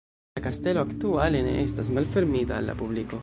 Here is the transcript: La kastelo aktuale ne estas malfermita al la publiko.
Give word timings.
La 0.37 0.41
kastelo 0.45 0.81
aktuale 0.85 1.43
ne 1.49 1.53
estas 1.67 1.93
malfermita 1.99 2.59
al 2.61 2.71
la 2.73 2.79
publiko. 2.83 3.19